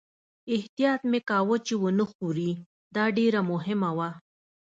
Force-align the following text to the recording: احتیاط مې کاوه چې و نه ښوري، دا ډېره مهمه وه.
احتیاط 0.55 1.01
مې 1.11 1.19
کاوه 1.29 1.57
چې 1.67 1.73
و 1.81 1.83
نه 1.97 2.05
ښوري، 2.11 2.51
دا 2.95 3.05
ډېره 3.17 3.41
مهمه 3.51 3.89
وه. 3.97 4.09